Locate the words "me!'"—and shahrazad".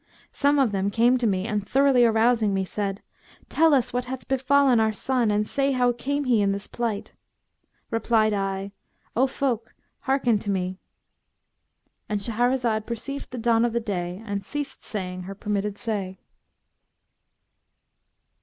10.49-12.87